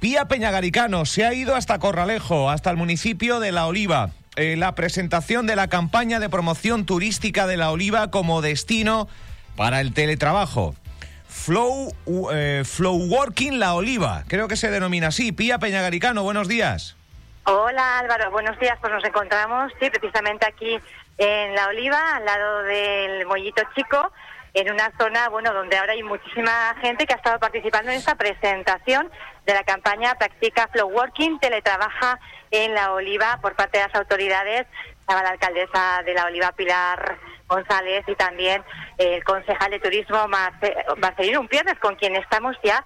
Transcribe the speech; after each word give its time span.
Pía 0.00 0.24
Peñagaricano 0.24 1.04
se 1.04 1.26
ha 1.26 1.34
ido 1.34 1.54
hasta 1.54 1.78
Corralejo, 1.78 2.48
hasta 2.48 2.70
el 2.70 2.78
municipio 2.78 3.38
de 3.38 3.52
La 3.52 3.66
Oliva. 3.66 4.12
Eh, 4.36 4.56
la 4.56 4.74
presentación 4.74 5.46
de 5.46 5.56
la 5.56 5.68
campaña 5.68 6.18
de 6.20 6.30
promoción 6.30 6.86
turística 6.86 7.46
de 7.46 7.58
La 7.58 7.70
Oliva 7.70 8.10
como 8.10 8.40
destino 8.40 9.08
para 9.56 9.82
el 9.82 9.92
teletrabajo. 9.92 10.74
Flow, 11.28 11.94
eh, 12.32 12.62
Flow 12.64 12.96
Working 12.96 13.58
La 13.58 13.74
Oliva, 13.74 14.24
creo 14.26 14.48
que 14.48 14.56
se 14.56 14.70
denomina 14.70 15.08
así. 15.08 15.32
Pía 15.32 15.58
Peñagaricano, 15.58 16.22
buenos 16.22 16.48
días. 16.48 16.96
Hola 17.44 17.98
Álvaro, 17.98 18.30
buenos 18.30 18.58
días. 18.58 18.78
Pues 18.80 18.90
nos 18.94 19.04
encontramos, 19.04 19.70
sí, 19.80 19.90
precisamente 19.90 20.46
aquí 20.46 20.78
en 21.18 21.54
La 21.54 21.66
Oliva, 21.68 22.16
al 22.16 22.24
lado 22.24 22.62
del 22.62 23.26
Mollito 23.26 23.62
Chico, 23.74 24.10
en 24.54 24.72
una 24.72 24.92
zona, 24.98 25.28
bueno, 25.28 25.52
donde 25.52 25.76
ahora 25.76 25.92
hay 25.92 26.02
muchísima 26.02 26.74
gente 26.80 27.06
que 27.06 27.14
ha 27.14 27.16
estado 27.16 27.38
participando 27.38 27.90
en 27.90 27.98
esta 27.98 28.16
presentación 28.16 29.10
de 29.46 29.54
la 29.54 29.64
campaña 29.64 30.14
Practica 30.14 30.68
Flow 30.68 30.88
Working, 30.88 31.38
teletrabaja 31.38 32.18
en 32.50 32.74
La 32.74 32.92
Oliva 32.92 33.38
por 33.40 33.54
parte 33.54 33.78
de 33.78 33.86
las 33.86 33.94
autoridades, 33.94 34.66
estaba 35.00 35.22
la 35.22 35.30
alcaldesa 35.30 36.02
de 36.04 36.14
La 36.14 36.26
Oliva, 36.26 36.52
Pilar 36.52 37.18
González, 37.48 38.04
y 38.06 38.14
también 38.14 38.62
el 38.98 39.24
concejal 39.24 39.70
de 39.70 39.80
turismo, 39.80 40.28
Marcelino 40.98 41.40
Umpierres, 41.40 41.78
con 41.78 41.96
quien 41.96 42.16
estamos 42.16 42.56
ya 42.62 42.84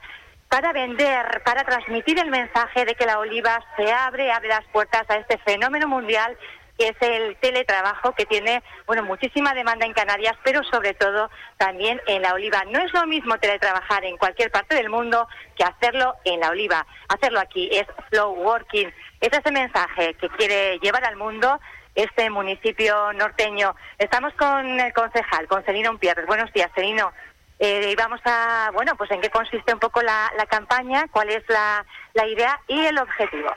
para 0.48 0.72
vender, 0.72 1.42
para 1.44 1.64
transmitir 1.64 2.18
el 2.18 2.30
mensaje 2.30 2.84
de 2.84 2.94
que 2.94 3.06
la 3.06 3.18
oliva 3.18 3.60
se 3.76 3.92
abre, 3.92 4.30
abre 4.30 4.48
las 4.48 4.64
puertas 4.66 5.02
a 5.08 5.16
este 5.16 5.38
fenómeno 5.38 5.88
mundial 5.88 6.36
que 6.78 6.88
es 6.88 6.96
el 7.00 7.36
teletrabajo 7.36 8.12
que 8.14 8.26
tiene 8.26 8.62
bueno 8.86 9.02
muchísima 9.02 9.54
demanda 9.54 9.86
en 9.86 9.92
Canarias, 9.92 10.36
pero 10.42 10.62
sobre 10.64 10.94
todo 10.94 11.30
también 11.56 12.00
en 12.06 12.22
la 12.22 12.34
Oliva. 12.34 12.64
No 12.64 12.80
es 12.80 12.92
lo 12.92 13.06
mismo 13.06 13.38
teletrabajar 13.38 14.04
en 14.04 14.16
cualquier 14.16 14.50
parte 14.50 14.74
del 14.74 14.90
mundo 14.90 15.28
que 15.56 15.64
hacerlo 15.64 16.14
en 16.24 16.40
la 16.40 16.50
Oliva. 16.50 16.86
Hacerlo 17.08 17.40
aquí 17.40 17.68
es 17.72 17.86
flow 18.10 18.32
working. 18.32 18.92
Es 19.20 19.32
ese 19.32 19.50
mensaje 19.50 20.14
que 20.14 20.28
quiere 20.30 20.78
llevar 20.80 21.04
al 21.04 21.16
mundo 21.16 21.60
este 21.94 22.28
municipio 22.30 23.12
norteño. 23.12 23.74
Estamos 23.98 24.32
con 24.34 24.80
el 24.80 24.92
concejal, 24.92 25.46
con 25.46 25.62
Celino 25.64 25.96
Pierres. 25.98 26.26
Buenos 26.26 26.52
días, 26.52 26.70
Celino. 26.74 27.12
Eh, 27.58 27.90
y 27.92 27.94
vamos 27.94 28.20
a, 28.24 28.70
bueno, 28.74 28.96
pues 28.96 29.10
en 29.12 29.20
qué 29.20 29.30
consiste 29.30 29.72
un 29.72 29.78
poco 29.78 30.02
la, 30.02 30.30
campaña, 30.50 31.06
cuál 31.10 31.30
es 31.30 31.42
la, 31.48 31.84
idea 32.26 32.60
y 32.66 32.84
el 32.84 32.98
objetivo. 32.98 33.50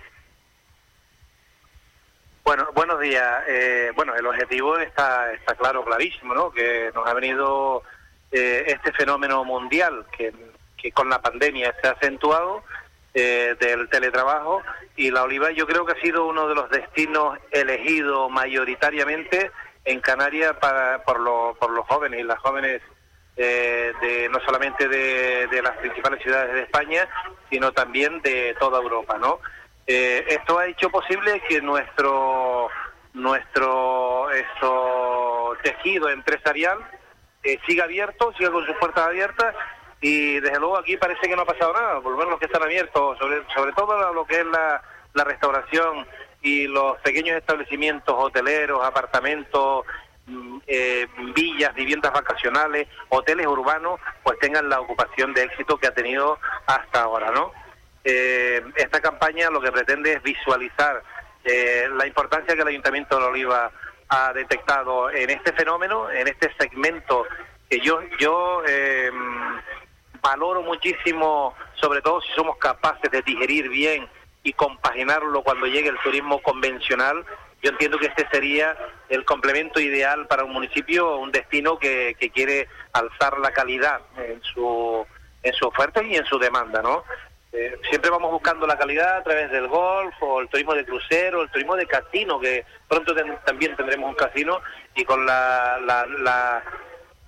Bueno, 2.47 2.65
buenos 2.73 3.01
días. 3.01 3.43
Eh, 3.45 3.91
bueno, 3.93 4.15
el 4.15 4.25
objetivo 4.25 4.77
está, 4.77 5.33
está 5.33 5.53
claro, 5.55 5.83
clarísimo, 5.83 6.33
¿no? 6.33 6.49
Que 6.49 6.91
nos 6.95 7.05
ha 7.05 7.13
venido 7.13 7.83
eh, 8.31 8.63
este 8.67 8.93
fenómeno 8.93 9.43
mundial 9.43 10.05
que, 10.17 10.31
con 10.93 11.09
la 11.09 11.21
pandemia 11.21 11.75
se 11.81 11.89
ha 11.89 11.91
acentuado 11.91 12.63
del 13.13 13.89
teletrabajo 13.89 14.61
y 14.95 15.11
la 15.11 15.23
Oliva 15.23 15.51
yo 15.51 15.67
creo 15.67 15.85
que 15.85 15.91
ha 15.91 16.01
sido 16.01 16.25
uno 16.25 16.47
de 16.47 16.55
los 16.55 16.69
destinos 16.69 17.37
elegidos 17.51 18.31
mayoritariamente 18.31 19.51
en 19.83 19.99
Canarias 19.99 20.53
para, 20.61 21.03
por, 21.03 21.17
por 21.57 21.71
los 21.71 21.85
jóvenes 21.87 22.21
y 22.21 22.23
las 22.23 22.39
jóvenes 22.39 22.81
eh, 23.35 23.93
de, 24.01 24.29
no 24.29 24.39
solamente 24.39 24.87
de, 24.87 25.61
las 25.61 25.77
principales 25.77 26.23
ciudades 26.23 26.53
de 26.53 26.61
España, 26.61 27.07
sino 27.51 27.71
también 27.71 28.21
de 28.21 28.55
toda 28.59 28.81
Europa, 28.81 29.17
¿no? 29.19 29.39
Eh, 29.87 30.25
esto 30.27 30.59
ha 30.59 30.67
hecho 30.67 30.89
posible 30.89 31.41
que 31.47 31.61
nuestro 31.61 32.69
nuestro 33.13 34.27
tejido 35.63 36.09
empresarial 36.09 36.77
eh, 37.41 37.57
siga 37.65 37.85
abierto, 37.85 38.33
siga 38.37 38.51
con 38.51 38.65
sus 38.65 38.75
puertas 38.75 39.07
abiertas 39.07 39.55
y 40.01 40.39
desde 40.39 40.59
luego 40.59 40.77
aquí 40.77 40.97
parece 40.97 41.27
que 41.27 41.35
no 41.35 41.41
ha 41.41 41.45
pasado 41.45 41.73
nada, 41.73 42.01
por 42.01 42.15
lo 42.15 42.29
los 42.29 42.39
que 42.39 42.45
están 42.45 42.61
abiertos, 42.61 43.17
sobre, 43.17 43.41
sobre 43.55 43.73
todo 43.73 44.13
lo 44.13 44.25
que 44.25 44.41
es 44.41 44.45
la, 44.45 44.83
la 45.13 45.23
restauración 45.23 46.05
y 46.41 46.67
los 46.67 46.99
pequeños 46.99 47.37
establecimientos 47.37 48.13
hoteleros, 48.15 48.85
apartamentos, 48.85 49.85
Mm, 50.27 50.57
eh, 50.67 51.07
villas, 51.33 51.73
viviendas 51.73 52.11
vacacionales, 52.11 52.89
hoteles 53.07 53.47
urbanos, 53.47 53.97
pues 54.23 54.37
tengan 54.39 54.67
la 54.67 54.81
ocupación 54.81 55.33
de 55.33 55.43
éxito 55.43 55.77
que 55.77 55.87
ha 55.87 55.93
tenido 55.93 56.37
hasta 56.65 57.03
ahora, 57.03 57.31
¿no? 57.31 57.53
Eh, 58.09 58.63
esta 58.77 59.01
campaña 59.01 59.49
lo 59.49 59.59
que 59.59 59.69
pretende 59.69 60.13
es 60.13 60.23
visualizar 60.23 61.03
eh, 61.43 61.89
la 61.93 62.07
importancia 62.07 62.55
que 62.55 62.61
el 62.61 62.67
Ayuntamiento 62.69 63.17
de 63.17 63.21
La 63.21 63.27
Oliva 63.27 63.71
ha 64.07 64.31
detectado 64.31 65.11
en 65.11 65.29
este 65.29 65.51
fenómeno, 65.51 66.09
en 66.09 66.25
este 66.29 66.49
segmento 66.57 67.25
que 67.69 67.81
yo 67.81 67.99
yo 68.17 68.63
eh, 68.65 69.11
valoro 70.21 70.61
muchísimo, 70.61 71.53
sobre 71.73 72.01
todo 72.01 72.21
si 72.21 72.31
somos 72.31 72.55
capaces 72.59 73.11
de 73.11 73.21
digerir 73.23 73.67
bien 73.67 74.07
y 74.41 74.53
compaginarlo 74.53 75.43
cuando 75.43 75.65
llegue 75.65 75.89
el 75.89 75.99
turismo 75.99 76.41
convencional 76.41 77.25
yo 77.61 77.71
entiendo 77.71 77.97
que 77.97 78.05
este 78.05 78.25
sería 78.31 78.77
el 79.09 79.25
complemento 79.25 79.81
ideal 79.81 80.27
para 80.27 80.45
un 80.45 80.53
municipio, 80.53 81.17
un 81.17 81.33
destino 81.33 81.77
que, 81.77 82.15
que 82.17 82.29
quiere 82.29 82.69
alzar 82.93 83.37
la 83.39 83.51
calidad 83.51 83.99
en 84.15 84.41
su, 84.43 85.05
en 85.43 85.53
su 85.53 85.67
oferta 85.67 86.03
y 86.03 86.15
en 86.15 86.25
su 86.25 86.37
demanda, 86.37 86.81
¿no? 86.81 87.03
Eh, 87.53 87.79
siempre 87.89 88.11
vamos 88.11 88.31
buscando 88.31 88.67
la 88.67 88.77
calidad 88.77 89.17
a 89.17 89.23
través 89.23 89.49
del 89.49 89.67
golf 89.67 90.13
o 90.21 90.41
el 90.41 90.49
turismo 90.49 90.73
de 90.73 90.85
crucero, 90.85 91.41
el 91.41 91.49
turismo 91.49 91.75
de 91.75 91.85
casino, 91.85 92.39
que 92.39 92.65
pronto 92.87 93.15
también 93.45 93.75
tendremos 93.75 94.09
un 94.09 94.15
casino 94.15 94.59
y 94.95 95.05
con 95.05 95.25
la, 95.25 95.79
la, 95.79 96.63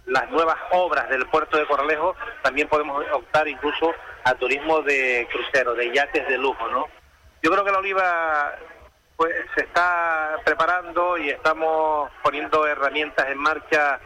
las 0.06 0.30
nuevas 0.32 0.58
obras 0.72 1.08
del 1.10 1.26
puerto 1.28 1.58
de 1.58 1.66
Corralejo 1.66 2.16
también 2.42 2.68
podemos 2.68 3.06
optar 3.14 3.48
incluso 3.48 3.94
a 4.24 4.34
turismo 4.36 4.82
de 4.82 5.28
crucero, 5.32 5.74
de 5.74 5.94
yates 5.94 6.28
de 6.28 6.38
lujo, 6.38 6.68
¿no? 6.68 6.88
Yo 7.42 7.52
creo 7.52 7.64
que 7.64 7.72
la 7.72 7.80
Oliva 7.80 8.56
pues 9.16 9.34
se 9.56 9.62
está 9.62 10.38
preparando 10.44 11.18
y 11.18 11.30
estamos 11.30 12.10
poniendo 12.24 12.66
herramientas 12.66 13.30
en 13.30 13.38
marcha 13.38 14.00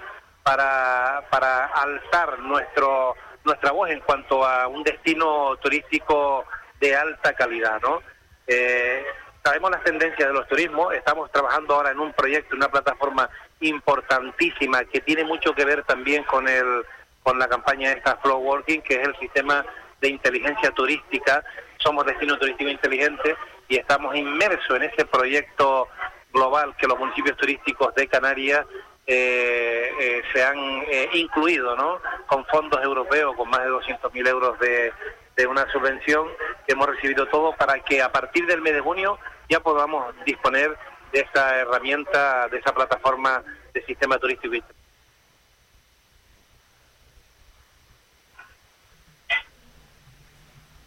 para, 0.44 1.24
para 1.30 1.66
alzar 1.68 2.40
nuestro 2.40 3.16
nuestra 3.46 3.72
voz 3.72 3.90
en 3.90 4.00
cuanto 4.02 4.46
a 4.46 4.68
un 4.68 4.84
destino 4.84 5.56
turístico 5.58 6.46
de 6.80 6.96
alta 6.96 7.34
calidad, 7.34 7.82
¿no? 7.82 8.02
Eh, 8.48 9.04
sabemos 9.44 9.72
las 9.72 9.84
tendencias 9.84 10.28
de 10.28 10.34
los 10.34 10.48
turismos, 10.48 10.94
estamos 10.94 11.32
trabajando 11.32 11.76
ahora 11.76 11.92
en 11.92 12.00
un 12.00 12.14
proyecto, 12.14 12.56
una 12.56 12.70
plataforma 12.70 13.30
importantísima 13.60 14.84
que 14.86 15.02
tiene 15.02 15.24
mucho 15.24 15.54
que 15.54 15.66
ver 15.66 15.84
también 15.84 16.24
con 16.24 16.48
el 16.48 16.86
con 17.24 17.40
la 17.40 17.48
campaña 17.48 17.94
esta 17.94 18.18
Flow 18.18 18.40
Working, 18.40 18.82
que 18.82 18.96
es 18.96 19.08
el 19.08 19.18
sistema 19.18 19.66
de 20.02 20.10
inteligencia 20.10 20.72
turística. 20.72 21.44
Somos 21.78 22.06
destino 22.06 22.38
turístico 22.38 22.70
inteligente 22.70 23.36
y 23.70 23.78
estamos 23.78 24.16
inmersos 24.16 24.76
en 24.76 24.84
ese 24.84 25.06
proyecto 25.06 25.88
global 26.34 26.76
que 26.78 26.88
los 26.88 27.00
municipios 27.00 27.38
turísticos 27.38 27.96
de 27.96 28.08
Canarias 28.08 28.66
se 29.06 30.44
han 30.44 30.58
eh, 30.88 31.10
incluido, 31.14 31.76
¿no? 31.76 32.00
Con 32.26 32.46
fondos 32.46 32.82
europeos, 32.84 33.36
con 33.36 33.50
más 33.50 33.62
de 33.62 33.70
200.000 33.70 34.28
euros 34.28 34.60
de, 34.60 34.94
de 35.36 35.48
una 35.48 35.70
subvención 35.72 36.28
que 36.66 36.74
hemos 36.74 36.88
recibido 36.88 37.28
todo 37.28 37.54
para 37.56 37.80
que 37.80 38.02
a 38.02 38.12
partir 38.12 38.46
del 38.46 38.62
mes 38.62 38.74
de 38.74 38.82
junio 38.82 39.18
ya 39.50 39.60
podamos 39.60 40.14
disponer 40.26 40.78
de 41.12 41.20
esa 41.20 41.58
herramienta, 41.58 42.48
de 42.48 42.58
esa 42.58 42.74
plataforma 42.74 43.44
de 43.74 43.86
sistema 43.86 44.18
turístico 44.18 44.56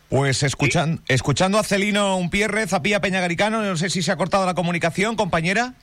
Pues 0.09 0.44
escuchan, 0.44 1.03
escuchando 1.09 1.59
a 1.59 1.65
Celino 1.65 2.16
Umpierre, 2.16 2.66
Zapía 2.69 3.00
Peñagaricano, 3.00 3.62
no 3.62 3.76
sé 3.76 3.91
si 3.91 4.03
se 4.03 4.12
ha 4.12 4.16
cortado 4.16 4.47
la 4.47 4.55
comunicación, 4.55 5.16
compañera. 5.16 5.75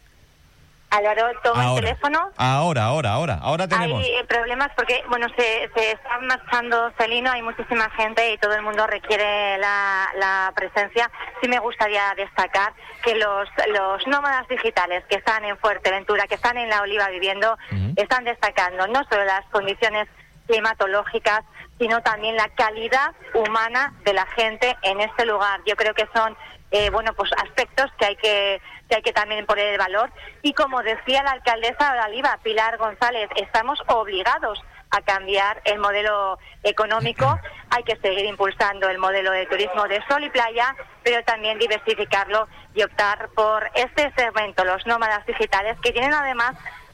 Álvaro, 0.93 1.31
toma 1.43 1.69
el 1.69 1.81
teléfono. 1.81 2.31
Ahora, 2.37 2.85
ahora, 2.85 3.13
ahora, 3.13 3.39
ahora 3.41 3.67
tenemos. 3.67 4.03
Hay 4.03 4.11
eh, 4.11 4.23
problemas 4.25 4.69
porque, 4.75 5.03
bueno, 5.09 5.27
se, 5.35 5.69
se 5.73 5.91
está 5.91 6.19
marchando 6.19 6.91
Celino, 6.97 7.31
hay 7.31 7.41
muchísima 7.41 7.89
gente 7.91 8.31
y 8.31 8.37
todo 8.37 8.53
el 8.53 8.61
mundo 8.61 8.85
requiere 8.85 9.57
la, 9.57 10.51
presencia. 10.55 11.09
Sí 11.41 11.47
me 11.47 11.59
gustaría 11.59 12.13
destacar 12.15 12.73
que 13.03 13.15
los, 13.15 13.49
los 13.69 14.07
nómadas 14.07 14.47
digitales 14.47 15.03
que 15.09 15.15
están 15.15 15.43
en 15.45 15.57
Fuerteventura, 15.57 16.27
que 16.27 16.35
están 16.35 16.57
en 16.57 16.69
La 16.69 16.81
Oliva 16.81 17.09
viviendo, 17.09 17.57
están 17.95 18.23
destacando 18.23 18.87
no 18.87 19.03
solo 19.09 19.25
las 19.25 19.45
condiciones 19.51 20.07
climatológicas, 20.47 21.41
sino 21.79 22.01
también 22.01 22.35
la 22.35 22.49
calidad 22.49 23.13
humana 23.33 23.93
de 24.05 24.13
la 24.13 24.25
gente 24.27 24.77
en 24.83 25.01
este 25.01 25.25
lugar. 25.25 25.61
Yo 25.65 25.75
creo 25.75 25.93
que 25.93 26.07
son 26.13 26.35
eh, 26.71 26.89
bueno 26.89 27.13
pues 27.13 27.31
aspectos 27.33 27.91
que 27.99 28.05
hay 28.05 28.15
que 28.15 28.61
que 28.89 28.95
hay 28.95 29.01
que 29.01 29.13
también 29.13 29.45
poner 29.45 29.67
el 29.67 29.77
valor 29.77 30.11
y 30.41 30.53
como 30.53 30.81
decía 30.81 31.23
la 31.23 31.31
alcaldesa 31.31 31.93
de 31.93 32.01
Oliva, 32.01 32.39
Pilar 32.43 32.77
González, 32.77 33.29
estamos 33.35 33.79
obligados 33.87 34.61
a 34.93 35.01
cambiar 35.01 35.59
el 35.65 35.79
modelo 35.79 36.37
económico, 36.61 37.39
hay 37.71 37.83
que 37.83 37.95
seguir 37.95 38.25
impulsando 38.25 38.87
el 38.89 38.99
modelo 38.99 39.31
de 39.31 39.47
turismo 39.47 39.87
de 39.87 40.03
sol 40.07 40.23
y 40.23 40.29
playa, 40.29 40.75
pero 41.01 41.23
también 41.23 41.57
diversificarlo 41.57 42.47
y 42.75 42.83
optar 42.83 43.29
por 43.29 43.71
este 43.73 44.13
segmento, 44.15 44.63
los 44.63 44.85
nómadas 44.85 45.25
digitales, 45.25 45.77
que 45.81 45.91
tienen 45.91 46.13
además 46.13 46.53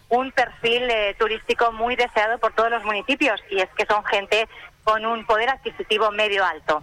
un 0.10 0.32
perfil 0.32 0.84
eh, 0.90 1.16
turístico 1.18 1.72
muy 1.72 1.96
deseado 1.96 2.38
por 2.40 2.54
todos 2.54 2.70
los 2.72 2.84
municipios 2.84 3.40
y 3.50 3.60
es 3.60 3.70
que 3.78 3.86
son 3.86 4.04
gente 4.06 4.48
con 4.84 5.06
un 5.06 5.26
poder 5.26 5.50
adquisitivo 5.50 6.12
medio 6.12 6.44
alto. 6.44 6.82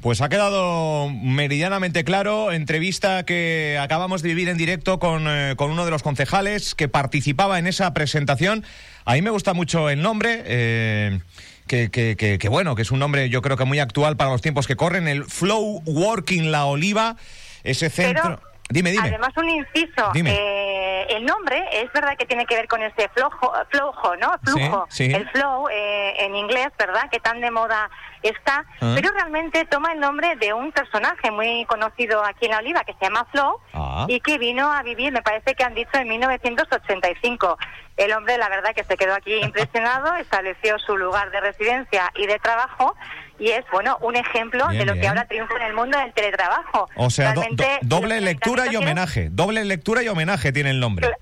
Pues 0.00 0.20
ha 0.20 0.28
quedado 0.28 1.10
meridianamente 1.10 2.04
claro, 2.04 2.52
entrevista 2.52 3.24
que 3.24 3.78
acabamos 3.80 4.22
de 4.22 4.28
vivir 4.28 4.48
en 4.48 4.56
directo 4.56 4.98
con, 4.98 5.26
eh, 5.26 5.54
con 5.56 5.70
uno 5.70 5.84
de 5.84 5.90
los 5.90 6.02
concejales 6.02 6.74
que 6.74 6.88
participaba 6.88 7.58
en 7.58 7.66
esa 7.66 7.92
presentación. 7.94 8.64
A 9.04 9.14
mí 9.14 9.22
me 9.22 9.30
gusta 9.30 9.54
mucho 9.54 9.90
el 9.90 10.02
nombre. 10.02 10.42
Eh, 10.46 11.20
que, 11.66 11.90
que, 11.90 12.16
que, 12.16 12.38
que, 12.38 12.48
bueno, 12.48 12.74
que 12.74 12.82
es 12.82 12.90
un 12.90 12.98
nombre 12.98 13.28
yo 13.28 13.42
creo 13.42 13.56
que 13.56 13.64
muy 13.64 13.78
actual 13.78 14.16
para 14.16 14.30
los 14.30 14.42
tiempos 14.42 14.66
que 14.66 14.74
corren, 14.74 15.06
el 15.06 15.24
Flow 15.24 15.82
Working 15.86 16.50
La 16.50 16.64
Oliva, 16.64 17.16
ese 17.62 17.90
centro... 17.90 18.22
Pero, 18.22 18.40
dime, 18.70 18.90
dime. 18.90 19.08
Además, 19.08 19.30
un 19.36 19.50
inciso. 19.50 20.10
Dime. 20.12 20.34
Eh, 20.34 20.79
el 21.08 21.24
nombre 21.24 21.64
es 21.72 21.92
verdad 21.92 22.16
que 22.16 22.26
tiene 22.26 22.46
que 22.46 22.54
ver 22.54 22.68
con 22.68 22.82
ese 22.82 23.08
flojo, 23.10 23.52
flojo 23.70 24.16
¿no? 24.16 24.32
Flujo. 24.44 24.86
Sí, 24.88 25.06
sí. 25.06 25.14
El 25.14 25.28
flow 25.30 25.68
eh, 25.70 26.14
en 26.24 26.34
inglés, 26.34 26.68
¿verdad? 26.78 27.08
Que 27.10 27.20
tan 27.20 27.40
de 27.40 27.50
moda 27.50 27.90
está. 28.22 28.64
Ah. 28.80 28.92
Pero 28.94 29.10
realmente 29.12 29.64
toma 29.66 29.92
el 29.92 30.00
nombre 30.00 30.36
de 30.36 30.52
un 30.52 30.72
personaje 30.72 31.30
muy 31.30 31.64
conocido 31.66 32.24
aquí 32.24 32.46
en 32.46 32.52
La 32.52 32.58
Oliva 32.58 32.84
que 32.84 32.92
se 32.94 33.04
llama 33.04 33.26
Flow 33.30 33.60
Ah. 33.72 34.04
y 34.08 34.20
que 34.20 34.38
vino 34.38 34.70
a 34.70 34.82
vivir, 34.82 35.12
me 35.12 35.22
parece 35.22 35.54
que 35.54 35.64
han 35.64 35.74
dicho, 35.74 35.90
en 35.94 36.08
1985. 36.08 37.58
El 37.96 38.12
hombre, 38.12 38.38
la 38.38 38.48
verdad, 38.48 38.74
que 38.74 38.84
se 38.84 38.96
quedó 38.96 39.14
aquí 39.14 39.34
impresionado, 39.42 40.14
estableció 40.16 40.78
su 40.78 40.96
lugar 40.96 41.30
de 41.30 41.40
residencia 41.40 42.10
y 42.14 42.26
de 42.26 42.38
trabajo 42.38 42.94
y 43.40 43.50
es, 43.50 43.64
bueno, 43.72 43.98
un 44.02 44.14
ejemplo 44.14 44.68
Bien, 44.68 44.78
de 44.78 44.84
lo 44.86 44.92
bien. 44.92 45.02
que 45.02 45.08
ahora 45.08 45.24
triunfa 45.26 45.56
en 45.56 45.62
el 45.62 45.74
mundo 45.74 45.98
del 45.98 46.12
teletrabajo. 46.12 46.88
O 46.94 47.10
sea, 47.10 47.32
do- 47.32 47.40
Realmente, 47.40 47.78
do- 47.82 47.96
doble 47.96 48.20
lectura 48.20 48.66
y 48.70 48.76
homenaje. 48.76 49.28
Doble 49.30 49.64
lectura 49.64 50.02
y 50.04 50.08
homenaje 50.08 50.52
tiene 50.52 50.70
el 50.70 50.78
nombre. 50.78 51.08
Cla- 51.08 51.16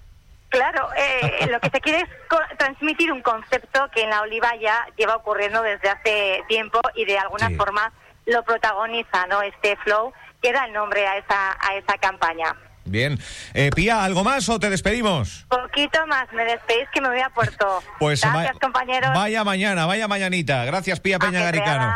Claro, 0.51 0.89
eh, 0.97 1.47
lo 1.51 1.61
que 1.61 1.69
se 1.69 1.81
quiere 1.83 1.99
es 2.01 2.09
co- 2.29 2.41
transmitir 2.59 3.13
un 3.13 3.21
concepto 3.21 3.87
que 3.95 4.03
en 4.03 4.09
la 4.11 4.23
oliva 4.23 4.51
ya 4.57 4.87
lleva 4.97 5.15
ocurriendo 5.17 5.63
desde 5.63 5.91
hace 5.91 6.43
tiempo 6.49 6.81
y 6.95 7.05
de 7.05 7.19
alguna 7.19 7.49
Sí. 7.49 7.55
forma 7.57 7.93
lo 8.25 8.43
protagoniza, 8.45 9.27
¿no? 9.27 9.43
Este 9.43 9.77
flow 9.85 10.13
que 10.41 10.53
da 10.55 10.65
el 10.65 10.73
nombre 10.73 11.07
a 11.07 11.19
esa 11.19 11.53
a 11.61 11.75
esa 11.77 11.99
campaña. 11.99 12.55
Bien. 12.91 13.19
Eh, 13.55 13.71
Pía, 13.75 14.05
¿algo 14.05 14.25
más 14.25 14.49
o 14.49 14.59
te 14.59 14.71
despedimos? 14.71 15.47
Poquito 15.49 16.07
más, 16.07 16.33
me 16.33 16.45
despedís 16.45 16.89
que 16.93 17.01
me 17.01 17.09
voy 17.09 17.21
a 17.21 17.31
Puerto. 17.31 17.83
Pues 17.99 18.21
Gracias, 18.23 18.59
compañeros. 18.59 19.11
Vaya 19.15 19.45
mañana, 19.45 19.87
vaya 19.87 20.09
mañanita. 20.09 20.65
Gracias, 20.65 21.01
Pía 21.01 21.19
Peña. 21.19 21.41
Garicano. 21.43 21.95